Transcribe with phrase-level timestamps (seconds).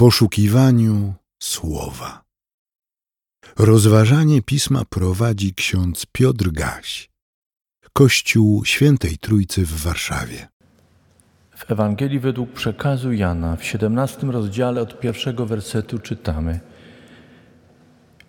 [0.00, 2.22] poszukiwaniu słowa.
[3.58, 7.10] Rozważanie pisma prowadzi ksiądz Piotr Gaś,
[7.92, 10.48] Kościół Świętej Trójcy w Warszawie.
[11.56, 16.60] W Ewangelii według przekazu Jana w 17 rozdziale od pierwszego wersetu czytamy: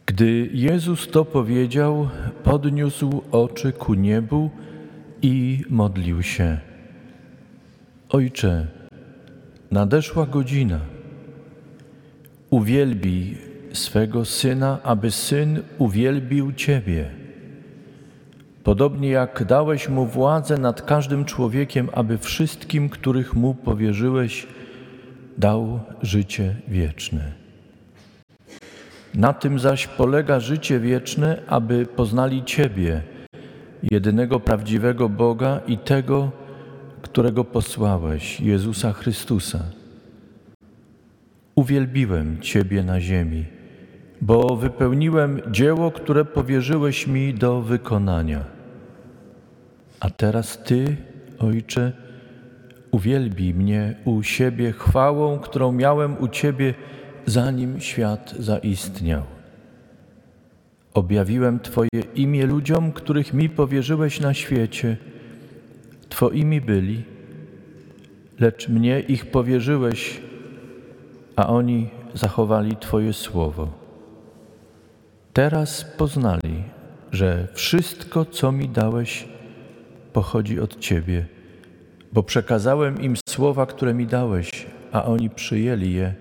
[0.06, 2.10] Gdy Jezus to powiedział,
[2.44, 4.52] podniósł oczy ku niebu
[5.22, 6.60] i modlił się:
[8.10, 8.68] Ojcze,
[9.72, 11.01] nadeszła godzina.
[12.52, 13.38] Uwielbij
[13.73, 17.09] swego syna, aby syn uwielbił Ciebie.
[18.64, 24.48] Podobnie jak dałeś mu władzę nad każdym człowiekiem, aby wszystkim, których mu powierzyłeś,
[25.38, 27.32] dał życie wieczne.
[29.14, 33.02] Na tym zaś polega życie wieczne, aby poznali Ciebie,
[33.92, 36.31] jedynego prawdziwego Boga i tego,
[37.02, 39.80] którego posłałeś, Jezusa Chrystusa.
[41.62, 43.46] Uwielbiłem Ciebie na ziemi,
[44.22, 48.45] bo wypełniłem dzieło, które powierzyłeś mi do wykonania.
[50.00, 50.98] A teraz Ty,
[51.40, 51.92] Ojcze,
[52.92, 56.73] uwielbij mnie u siebie chwałą, którą miałem u Ciebie,
[57.26, 59.23] zanim świat zaistniał.
[60.94, 64.98] Objawiłem Twoje imię ludziom, których mi powierzyłeś na świecie.
[66.09, 67.03] Twoimi byli,
[68.40, 70.31] lecz mnie ich powierzyłeś,
[71.42, 73.73] a oni zachowali Twoje słowo.
[75.34, 76.64] Teraz poznali,
[77.11, 79.28] że wszystko, co mi dałeś,
[80.14, 81.25] pochodzi od Ciebie,
[82.14, 84.50] bo przekazałem im słowa, które mi dałeś,
[84.92, 86.14] a oni przyjęli je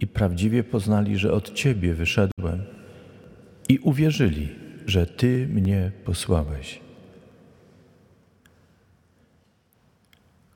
[0.00, 2.62] i prawdziwie poznali, że od Ciebie wyszedłem
[3.68, 4.48] i uwierzyli,
[4.86, 6.80] że Ty mnie posłałeś.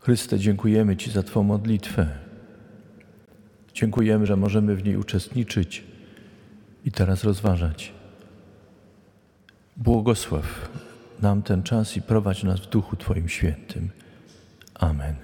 [0.01, 2.32] Chryste, dziękujemy Ci za Twą modlitwę.
[3.75, 5.85] Dziękujemy, że możemy w niej uczestniczyć
[6.85, 7.93] i teraz rozważać.
[9.77, 10.69] Błogosław
[11.23, 13.91] nam ten czas i prowadź nas w Duchu Twoim Świętym.
[14.75, 15.15] Amen.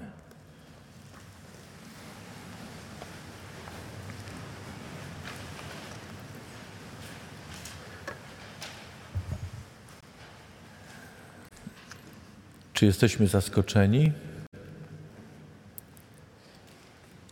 [12.73, 14.11] Czy jesteśmy zaskoczeni?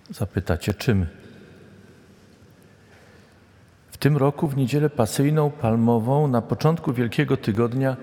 [0.10, 1.06] Zapytacie czym?
[3.92, 7.98] W tym roku w niedzielę pasyjną, palmową, na początku Wielkiego Tygodnia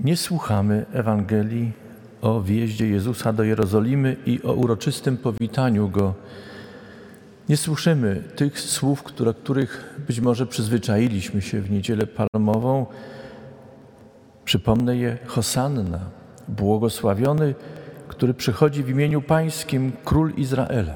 [0.00, 1.72] nie słuchamy Ewangelii
[2.22, 6.14] o wjeździe Jezusa do Jerozolimy i o uroczystym powitaniu Go.
[7.48, 12.86] Nie słyszymy tych słów, które, których być może przyzwyczailiśmy się w niedzielę palmową.
[14.44, 16.00] Przypomnę je Hosanna,
[16.48, 17.54] błogosławiony
[18.12, 20.94] który przychodzi w imieniu Pańskim, Król Izraela.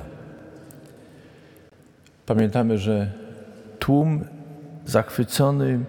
[2.27, 3.13] Pamiętamy, że
[3.79, 4.25] tłum
[4.87, 5.81] zachwycony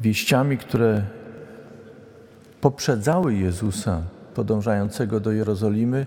[0.00, 1.02] wieściami, które
[2.60, 4.02] poprzedzały Jezusa
[4.34, 6.06] podążającego do Jerozolimy,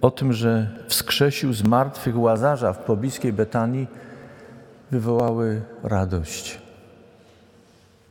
[0.00, 3.86] o tym, że wskrzesił z martwych Łazarza w pobliskiej Betanii,
[4.90, 6.58] wywołały radość.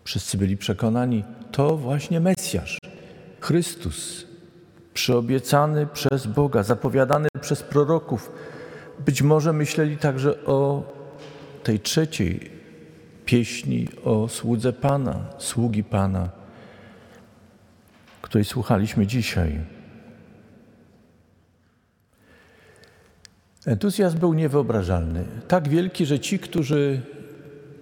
[0.03, 2.79] Wszyscy byli przekonani, to właśnie Mesjasz,
[3.39, 4.27] Chrystus,
[4.97, 8.31] przyobiecany przez Boga, zapowiadany przez proroków.
[9.06, 10.84] Być może myśleli także o
[11.63, 12.52] tej trzeciej
[13.25, 16.30] pieśni o słudze Pana, sługi Pana,
[18.22, 19.59] której słuchaliśmy dzisiaj.
[23.66, 27.02] Entuzjazm był niewyobrażalny, tak wielki, że ci, którzy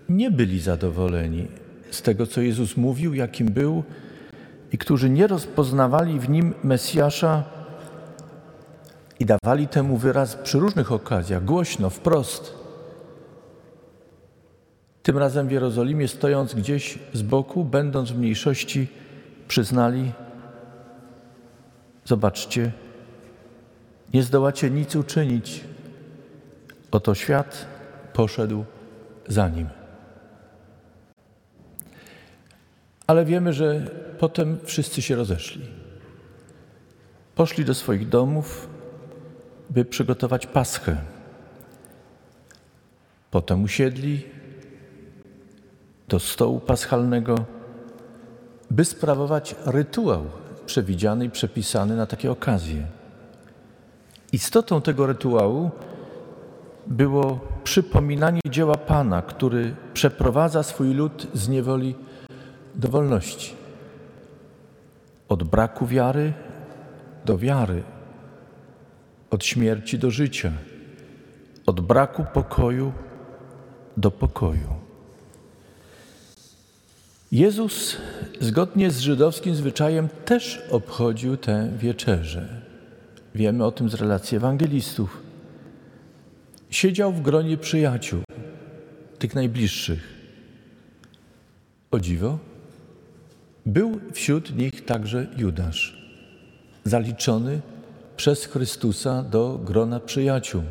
[0.09, 1.47] nie byli zadowoleni
[1.92, 3.84] z tego, co Jezus mówił, jakim był,
[4.72, 7.44] i którzy nie rozpoznawali w nim Mesjasza
[9.20, 12.53] i dawali temu wyraz przy różnych okazjach, głośno, wprost.
[15.03, 18.88] Tym razem w Jerozolimie, stojąc gdzieś z boku, będąc w mniejszości,
[19.48, 20.12] przyznali:
[22.06, 22.72] Zobaczcie,
[24.14, 25.64] nie zdołacie nic uczynić.
[26.92, 27.66] Oto świat
[28.14, 28.66] poszedł
[29.28, 29.70] za nim.
[33.08, 33.90] Ale wiemy, że
[34.20, 35.66] potem wszyscy się rozeszli.
[37.35, 38.67] Poszli do swoich domów,
[39.70, 40.97] by przygotować paschę.
[43.32, 44.26] Potem usiedli
[46.08, 47.46] do stołu paschalnego,
[48.72, 50.26] by sprawować rytuał
[50.66, 52.88] przewidziany i przepisany na takie okazje.
[54.34, 55.72] Istotą tego rytuału
[56.88, 61.96] było przypominanie dzieła Pana, który przeprowadza swój lud z niewoli
[62.76, 63.65] do wolności.
[65.30, 66.34] Od braku wiary
[67.26, 67.84] do wiary,
[69.30, 70.52] od śmierci do życia,
[71.66, 72.92] od braku pokoju
[73.98, 74.86] do pokoju.
[77.32, 77.98] Jezus,
[78.42, 82.62] zgodnie z żydowskim zwyczajem, też obchodził tę wieczerzę.
[83.36, 85.22] Wiemy o tym z relacji ewangelistów.
[86.70, 88.22] Siedział w gronie przyjaciół,
[89.20, 90.16] tych najbliższych.
[91.92, 92.40] O dziwo,
[93.66, 95.97] był wśród nich także Judasz,
[96.84, 97.62] zaliczony
[98.17, 100.64] przez Chrystusa do grona przyjaciół.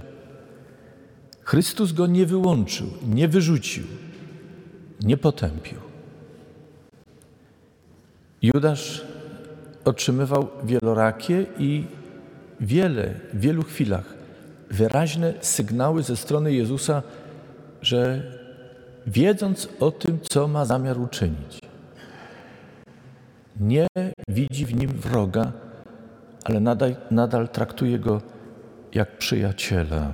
[1.43, 3.85] Chrystus go nie wyłączył, nie wyrzucił,
[5.01, 5.79] nie potępił.
[8.43, 9.05] Judasz
[9.85, 11.85] otrzymywał wielorakie i
[12.61, 14.15] wiele, w wielu chwilach
[14.71, 17.03] wyraźne sygnały ze strony Jezusa,
[17.83, 18.23] że
[19.07, 21.64] wiedząc o tym, co ma zamiar uczynić,
[23.61, 23.87] nie
[24.29, 25.53] widzi w nim wroga,
[26.45, 28.23] ale nadal, nadal traktuje go
[28.95, 30.13] jak przyjaciela.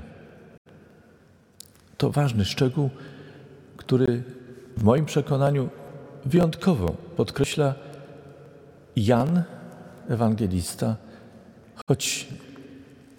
[1.96, 2.90] To ważny szczegół,
[3.76, 4.22] który
[4.76, 5.68] w moim przekonaniu
[6.24, 7.74] wyjątkowo podkreśla
[8.96, 9.42] Jan,
[10.08, 10.96] ewangelista,
[11.86, 12.28] choć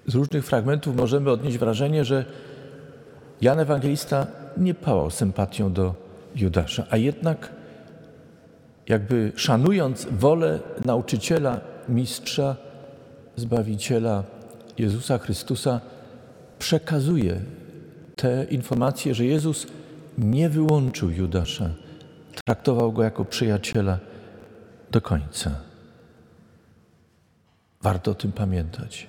[0.07, 2.25] z różnych fragmentów możemy odnieść wrażenie, że
[3.41, 4.27] Jan Ewangelista
[4.57, 5.95] nie pałał sympatią do
[6.35, 7.51] Judasza, a jednak
[8.91, 12.55] jakby szanując wolę nauczyciela, mistrza,
[13.35, 14.23] zbawiciela
[14.77, 15.81] Jezusa Chrystusa,
[16.59, 17.39] przekazuje
[18.15, 19.67] te informacje, że Jezus
[20.17, 21.69] nie wyłączył Judasza,
[22.45, 23.99] traktował go jako przyjaciela
[24.91, 25.51] do końca.
[27.81, 29.07] Warto o tym pamiętać.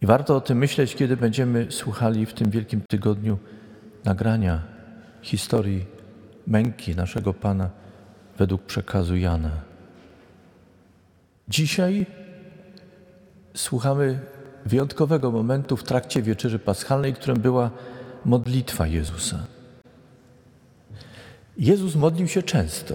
[0.00, 3.38] I warto o tym myśleć, kiedy będziemy słuchali w tym Wielkim Tygodniu
[4.04, 4.62] nagrania
[5.22, 5.86] historii
[6.46, 7.81] męki naszego Pana
[8.38, 9.50] według przekazu Jana.
[11.48, 12.06] Dzisiaj
[13.54, 14.20] słuchamy
[14.66, 17.70] wyjątkowego momentu w trakcie wieczerzy paschalnej, którym była
[18.24, 19.38] modlitwa Jezusa.
[21.58, 22.94] Jezus modlił się często,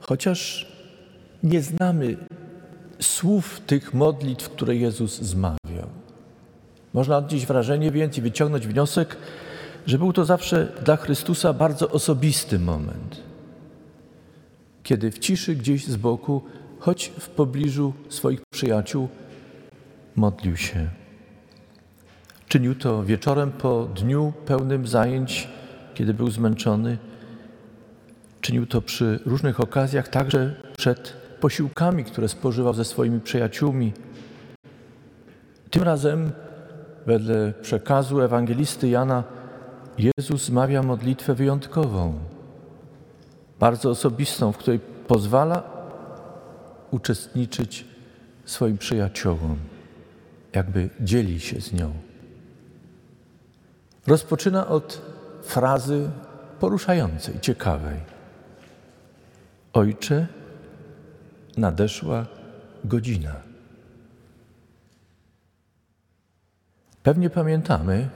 [0.00, 0.72] chociaż
[1.42, 2.16] nie znamy
[3.00, 5.88] słów tych modlitw, które Jezus zmawiał.
[6.94, 9.16] Można odnieść wrażenie więc i wyciągnąć wniosek,
[9.86, 13.27] że był to zawsze dla Chrystusa bardzo osobisty moment,
[14.88, 16.42] kiedy w ciszy gdzieś z boku,
[16.78, 19.08] choć w pobliżu swoich przyjaciół,
[20.16, 20.88] modlił się.
[22.48, 25.48] Czynił to wieczorem po dniu pełnym zajęć,
[25.94, 26.98] kiedy był zmęczony.
[28.40, 33.92] Czynił to przy różnych okazjach, także przed posiłkami, które spożywał ze swoimi przyjaciółmi.
[35.70, 36.32] Tym razem
[37.06, 39.24] Wedle przekazu ewangelisty Jana
[39.98, 42.18] Jezus zmawia modlitwę wyjątkową,
[43.58, 45.62] bardzo osobistą, w której pozwala
[46.90, 47.84] uczestniczyć
[48.44, 49.56] swoim przyjaciołom,
[50.52, 51.92] jakby dzieli się z nią.
[54.06, 55.02] Rozpoczyna od
[55.42, 56.10] frazy
[56.60, 58.00] poruszającej, ciekawej.
[59.72, 60.26] Ojcze,
[61.56, 62.26] nadeszła
[62.84, 63.34] godzina.
[67.02, 68.08] Pewnie pamiętamy,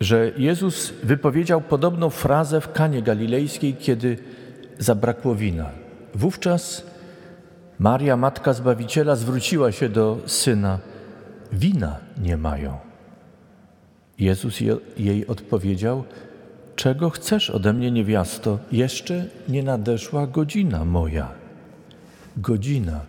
[0.00, 4.18] że Jezus wypowiedział podobną frazę w Kanie Galilejskiej, kiedy
[4.78, 5.70] zabrakło wina.
[6.14, 6.86] Wówczas
[7.78, 10.78] Maria, matka Zbawiciela, zwróciła się do syna:
[11.52, 12.78] Wina nie mają.
[14.18, 14.60] Jezus
[14.96, 16.04] jej odpowiedział:
[16.76, 18.58] Czego chcesz ode mnie, niewiasto?
[18.72, 21.28] Jeszcze nie nadeszła godzina moja.
[22.36, 23.00] Godzina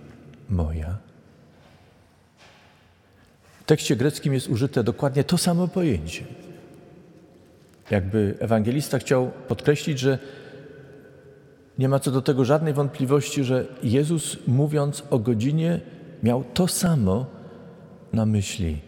[0.49, 1.09] moja
[3.69, 6.23] tekście greckim jest użyte dokładnie to samo pojęcie.
[7.91, 10.19] Jakby ewangelista chciał podkreślić, że
[11.77, 15.79] nie ma co do tego żadnej wątpliwości, że Jezus, mówiąc o godzinie,
[16.23, 17.25] miał to samo
[18.13, 18.81] na myśli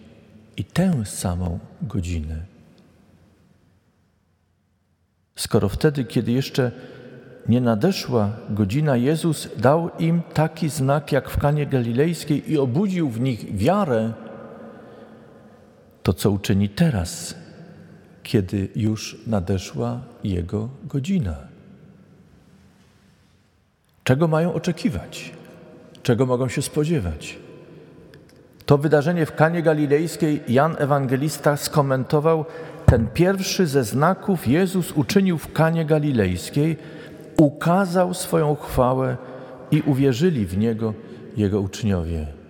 [0.58, 2.36] i tę samą godzinę.
[5.36, 6.72] Skoro wtedy, kiedy jeszcze
[7.50, 13.20] nie nadeszła godzina, Jezus dał im taki znak jak w Kanie Galilejskiej i obudził w
[13.20, 14.14] nich wiarę,
[16.04, 17.36] to, co uczyni teraz,
[18.24, 21.36] kiedy już nadeszła Jego godzina.
[24.04, 25.32] Czego mają oczekiwać?
[26.04, 27.38] Czego mogą się spodziewać?
[28.66, 32.46] To wydarzenie w Kanie Galilejskiej Jan Ewangelista skomentował
[32.86, 36.78] ten pierwszy ze znaków Jezus uczynił w Kanie Galilejskiej,
[37.38, 39.18] ukazał swoją chwałę
[39.72, 40.94] i uwierzyli w Niego
[41.38, 42.42] Jego uczniowie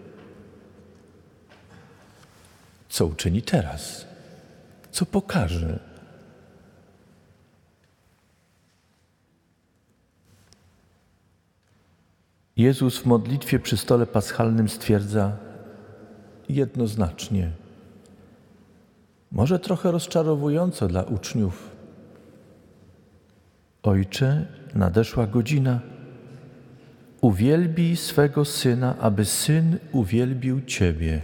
[2.91, 4.05] co uczyni teraz,
[4.91, 5.79] co pokaże.
[12.57, 15.37] Jezus w modlitwie przy stole paschalnym stwierdza
[16.49, 17.51] jednoznacznie:
[19.31, 21.71] może trochę rozczarowująco dla uczniów.
[23.83, 25.79] Ojcze, nadeszła godzina.
[27.21, 31.21] Uwielbij swego syna, aby syn uwielbił Ciebie.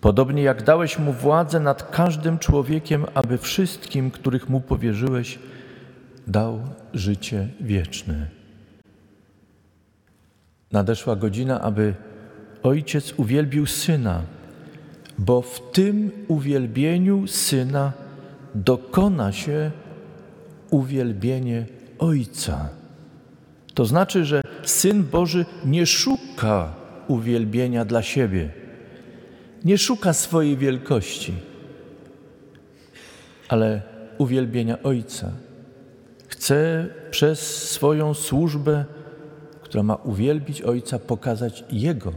[0.00, 5.38] Podobnie jak dałeś mu władzę nad każdym człowiekiem, aby wszystkim, których mu powierzyłeś,
[6.26, 6.60] dał
[6.94, 8.26] życie wieczne.
[10.72, 11.94] Nadeszła godzina, aby
[12.62, 14.22] ojciec uwielbił syna,
[15.18, 17.92] bo w tym uwielbieniu syna
[18.54, 19.70] dokona się
[20.70, 21.66] uwielbienie
[21.98, 22.68] ojca.
[23.74, 26.74] To znaczy, że syn Boży nie szuka
[27.08, 28.50] uwielbienia dla siebie,
[29.64, 31.34] nie szuka swojej wielkości,
[33.48, 33.82] ale
[34.18, 35.32] uwielbienia ojca.
[36.28, 38.84] Chce przez swoją służbę,
[39.62, 42.12] która ma uwielbić ojca, pokazać jego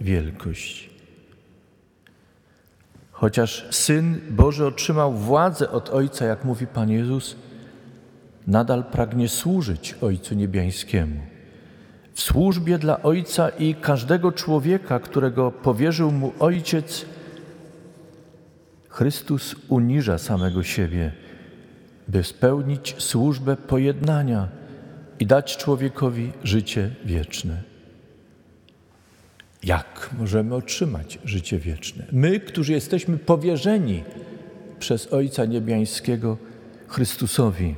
[0.00, 0.90] wielkość.
[3.12, 7.36] Chociaż Syn Boży otrzymał władzę od Ojca, jak mówi Pan Jezus,
[8.46, 11.35] nadal pragnie służyć Ojcu Niebiańskiemu.
[12.16, 17.06] W służbie dla Ojca i każdego człowieka, którego powierzył mu Ojciec,
[18.88, 21.12] Chrystus uniża samego siebie,
[22.08, 24.48] by spełnić służbę pojednania
[25.20, 27.62] i dać człowiekowi życie wieczne.
[29.64, 32.04] Jak możemy otrzymać życie wieczne?
[32.12, 34.04] My, którzy jesteśmy powierzeni
[34.78, 36.36] przez Ojca Niebiańskiego
[36.88, 37.74] Chrystusowi,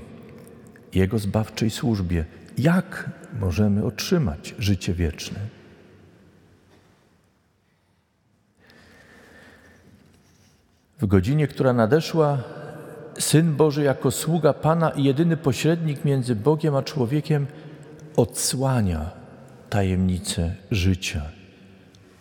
[0.95, 2.25] Jego zbawczej służbie,
[2.59, 3.11] jak
[3.41, 5.38] możemy otrzymać życie wieczne?
[10.99, 12.38] W godzinie, która nadeszła,
[13.19, 17.47] Syn Boży jako sługa Pana i jedyny pośrednik między Bogiem a człowiekiem
[18.17, 19.11] odsłania
[19.71, 21.23] tajemnicę życia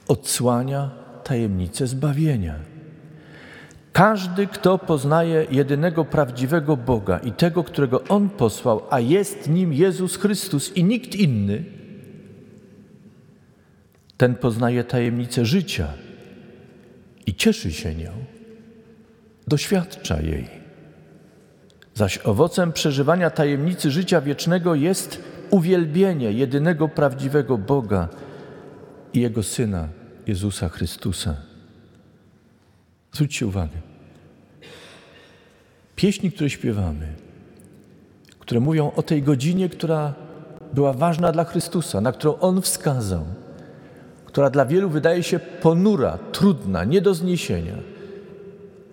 [0.07, 0.89] odsłania
[1.23, 2.55] tajemnicę zbawienia.
[3.97, 10.17] Każdy, kto poznaje jedynego prawdziwego Boga i tego, którego On posłał, a jest nim Jezus
[10.17, 11.63] Chrystus i nikt inny,
[14.17, 15.93] ten poznaje tajemnicę życia
[17.25, 18.11] i cieszy się nią,
[19.47, 20.47] doświadcza jej.
[21.93, 28.07] Zaś owocem przeżywania tajemnicy życia wiecznego jest uwielbienie jedynego prawdziwego Boga
[29.13, 29.87] i Jego Syna,
[30.27, 31.35] Jezusa Chrystusa.
[33.11, 33.86] Zwróćcie uwagę.
[35.97, 37.07] Pieśni, które śpiewamy,
[38.39, 40.13] które mówią o tej godzinie, która
[40.73, 43.25] była ważna dla Chrystusa, na którą On wskazał,
[44.25, 47.75] która dla wielu wydaje się ponura, trudna, nie do zniesienia,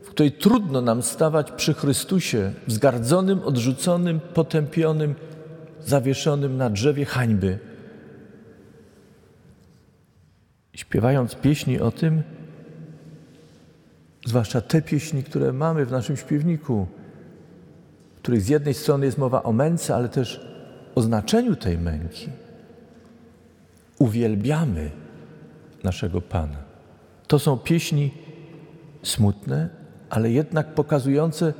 [0.02, 5.14] w której trudno nam stawać przy Chrystusie, wzgardzonym, odrzuconym, potępionym,
[5.80, 7.58] zawieszonym na drzewie hańby.
[10.74, 12.22] Śpiewając pieśni o tym,
[14.24, 16.86] zwłaszcza te pieśni, które mamy w naszym śpiewniku,
[18.16, 20.46] w których z jednej strony jest mowa o męce, ale też
[20.94, 22.28] o znaczeniu tej męki,
[23.98, 24.90] uwielbiamy
[25.84, 26.56] naszego Pana.
[27.26, 28.10] To są pieśni
[29.02, 29.68] smutne,
[30.10, 31.54] ale jednak pokazujące,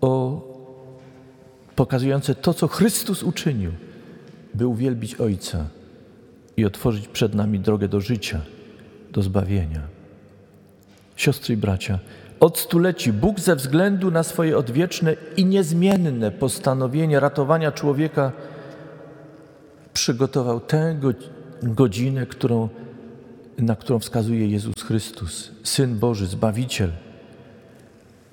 [0.00, 0.40] o,
[1.76, 3.72] pokazujące to, co Chrystus uczynił,
[4.54, 5.66] by uwielbić Ojca
[6.56, 8.40] i otworzyć przed nami drogę do życia,
[9.12, 9.93] do zbawienia.
[11.16, 11.98] Siostry i bracia,
[12.40, 18.32] od stuleci Bóg ze względu na swoje odwieczne i niezmienne postanowienie ratowania człowieka
[19.92, 20.96] przygotował tę
[21.62, 22.68] godzinę, którą,
[23.58, 26.90] na którą wskazuje Jezus Chrystus, Syn Boży, Zbawiciel.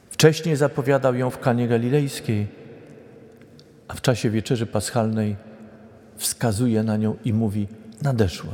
[0.10, 2.48] Wcześniej zapowiadał ją w Kanie Galilejskiej,
[3.88, 5.36] a w czasie wieczerzy paschalnej
[6.18, 7.68] wskazuje na nią i mówi–
[8.02, 8.54] nadeszła.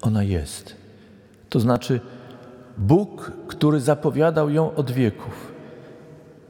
[0.00, 0.74] Ona jest.
[1.48, 2.00] To znaczy,
[2.78, 5.52] Bóg, który zapowiadał ją od wieków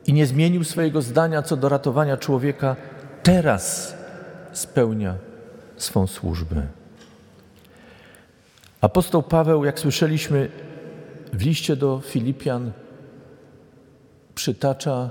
[0.06, 2.76] i nie zmienił swojego zdania co do ratowania człowieka,
[3.22, 3.96] teraz
[4.52, 5.14] spełnia
[5.76, 6.66] swą służbę.
[8.80, 10.48] Apostoł Paweł, jak słyszeliśmy
[11.32, 12.72] w liście do Filipian,
[14.34, 15.10] przytacza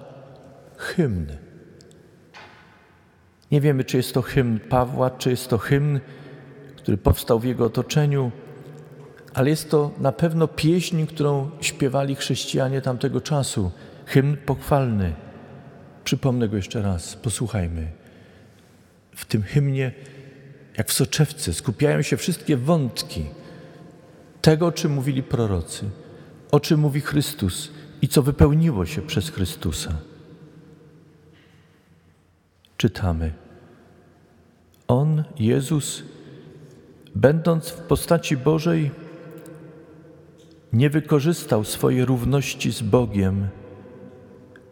[0.78, 1.28] hymn.
[3.52, 6.00] Nie wiemy, czy jest to hymn Pawła, czy jest to hymn
[6.82, 8.32] który powstał w jego otoczeniu,
[9.34, 13.72] ale jest to na pewno pieśń, którą śpiewali chrześcijanie tamtego czasu,
[14.06, 15.14] hymn pochwalny.
[16.04, 17.88] Przypomnę go jeszcze raz, posłuchajmy.
[19.16, 19.92] W tym hymnie,
[20.78, 23.26] jak w soczewce, skupiają się wszystkie wątki
[24.42, 25.90] tego, o czym mówili prorocy,
[26.52, 27.72] o czym mówi Chrystus
[28.02, 29.94] i co wypełniło się przez Chrystusa.
[32.78, 33.34] Czytamy.
[34.88, 36.04] On, Jezus,
[37.16, 38.92] będąc w postaci Bożej,
[40.74, 43.48] nie wykorzystał swojej równości z Bogiem,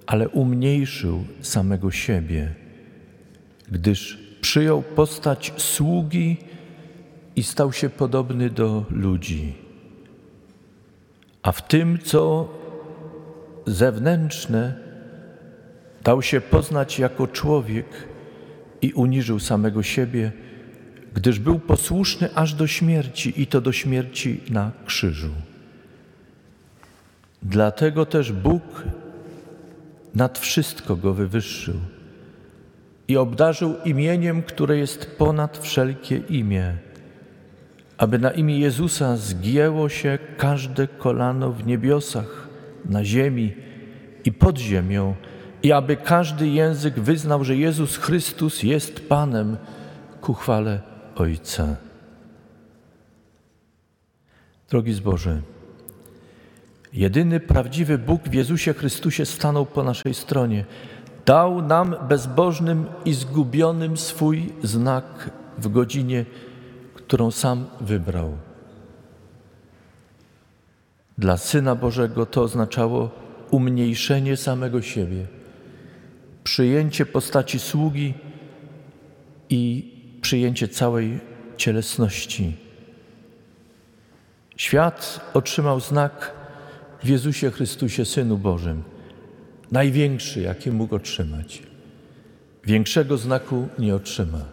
[0.06, 2.56] ale umniejszył samego siebie,
[3.72, 6.38] gdyż przyjął postać sługi
[7.36, 9.54] i stał się podobny do ludzi.
[11.42, 12.50] A w tym, co
[13.66, 14.74] zewnętrzne,
[16.04, 17.86] dał się poznać jako człowiek
[18.82, 20.32] i uniżył samego siebie,
[21.14, 25.32] gdyż był posłuszny aż do śmierci i to do śmierci na krzyżu.
[27.44, 28.84] Dlatego też Bóg
[30.16, 31.76] nad wszystko go wywyższył
[33.08, 36.76] i obdarzył imieniem, które jest ponad wszelkie imię,
[37.98, 42.48] aby na imię Jezusa zgięło się każde kolano w niebiosach,
[42.86, 43.54] na ziemi
[44.26, 45.16] i pod ziemią,
[45.64, 49.58] i aby każdy język wyznał, że Jezus Chrystus jest Panem
[50.22, 50.82] ku chwale
[51.16, 51.76] Ojca.
[54.70, 55.42] Drogi zboże,
[56.94, 60.66] jedyny prawdziwy Bóg w Jezusie Chrystusie stanął po naszej stronie.
[61.26, 66.26] Dał nam bezbożnym i zgubionym swój znak w godzinie,
[66.96, 68.38] którą sam wybrał.
[71.18, 73.10] Dla Syna Bożego to oznaczało
[73.52, 75.26] umniejszenie samego siebie,
[76.44, 78.14] przyjęcie postaci sługi
[79.50, 81.20] i przyjęcie całej
[81.58, 82.58] cielesności.
[84.58, 86.39] Świat otrzymał znak
[87.04, 88.84] w Jezusie Chrystusie, Synu Bożym,
[89.72, 91.64] największy, jaki mógł otrzymać.
[92.66, 94.46] Większego znaku nie otrzyma.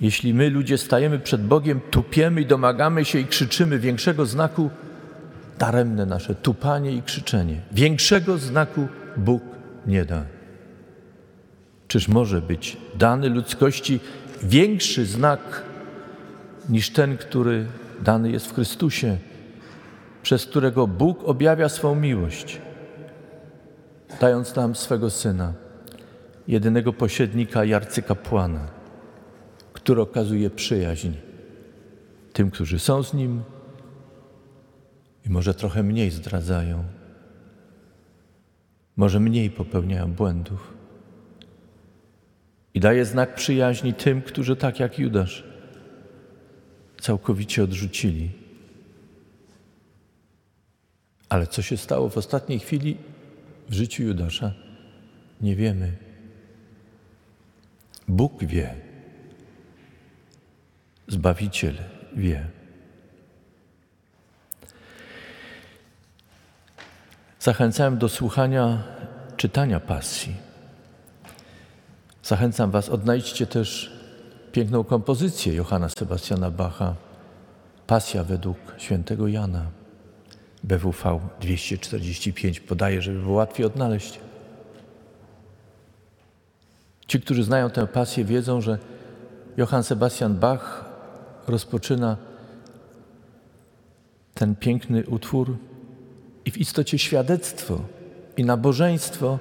[0.00, 4.70] Jeśli my, ludzie, stajemy przed Bogiem, tupiemy i domagamy się i krzyczymy większego znaku,
[5.58, 7.60] daremne nasze tupanie i krzyczenie.
[7.72, 9.42] Większego znaku Bóg
[9.86, 10.24] nie da.
[11.88, 14.00] Czyż może być dany ludzkości
[14.42, 15.62] większy znak
[16.68, 17.66] niż ten, który
[18.02, 19.16] dany jest w Chrystusie,
[20.22, 22.60] przez którego Bóg objawia swą miłość,
[24.20, 25.52] dając nam swego Syna,
[26.48, 28.68] jedynego pośrednika i arcykapłana,
[29.72, 31.10] który okazuje przyjaźń
[32.32, 33.42] tym, którzy są z Nim
[35.26, 36.84] i może trochę mniej zdradzają,
[38.96, 40.74] może mniej popełniają błędów
[42.74, 45.44] i daje znak przyjaźni tym, którzy tak jak Judasz
[47.00, 48.39] całkowicie odrzucili.
[51.30, 52.96] Ale co się stało w ostatniej chwili
[53.68, 54.52] w życiu Judasza,
[55.40, 55.92] nie wiemy.
[58.08, 58.74] Bóg wie.
[61.08, 61.74] Zbawiciel
[62.16, 62.46] wie.
[67.40, 68.82] Zachęcałem do słuchania
[69.36, 70.34] czytania pasji.
[72.22, 73.92] Zachęcam Was, odnajdźcie też
[74.52, 76.94] piękną kompozycję Johanna Sebastiana Bacha,
[77.86, 79.79] Pasja według świętego Jana.
[80.64, 84.20] BWV 245 podaje, żeby było łatwiej odnaleźć.
[87.06, 88.78] Ci, którzy znają tę pasję, wiedzą, że
[89.56, 90.84] Johann Sebastian Bach
[91.46, 92.16] rozpoczyna
[94.34, 95.56] ten piękny utwór
[96.44, 97.80] i w istocie świadectwo
[98.36, 99.38] i nabożeństwo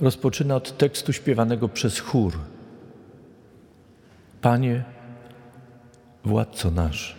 [0.00, 2.38] rozpoczyna od tekstu śpiewanego przez chór.
[4.40, 4.84] Panie,
[6.24, 7.16] władco nasz,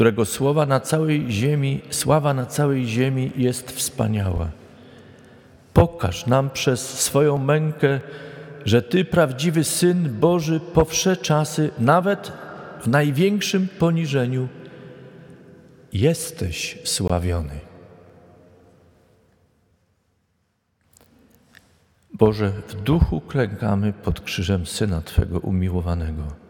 [0.00, 4.50] którego słowa na całej ziemi, sława na całej ziemi jest wspaniała.
[5.74, 8.00] Pokaż nam przez swoją mękę,
[8.64, 12.32] że Ty, prawdziwy Syn Boży, po wsze czasy, nawet
[12.80, 14.48] w największym poniżeniu,
[15.92, 17.60] jesteś sławiony.
[22.14, 26.49] Boże, w duchu klękamy pod krzyżem Syna Twego umiłowanego.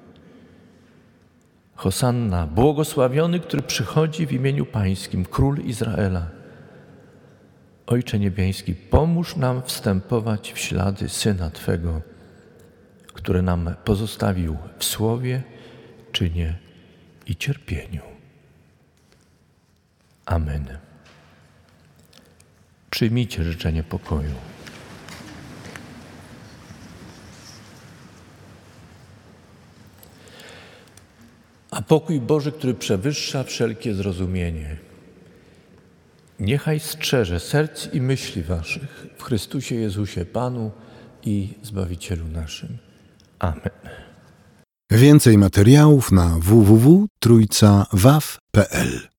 [1.81, 6.27] Hosanna, błogosławiony, który przychodzi w imieniu Pańskim, Król Izraela.
[7.87, 12.01] Ojcze Niebiański, pomóż nam wstępować w ślady Syna Twego,
[13.07, 15.43] który nam pozostawił w słowie,
[16.13, 16.59] czynie
[17.27, 18.03] i cierpieniu.
[20.27, 20.79] Amen.
[22.91, 24.35] Przyjmijcie życzenie pokoju.
[31.81, 34.77] A pokój Boży, który przewyższa wszelkie zrozumienie,
[36.41, 40.71] niechaj strzeże serc i myśli waszych w Chrystusie Jezusie, Panu
[41.23, 42.79] i Zbawicielu naszym.
[43.39, 43.71] Amen.
[44.91, 49.01] Więcej materiałów na www.trójcawaw.pl